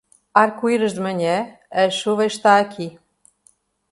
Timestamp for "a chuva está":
1.69-2.57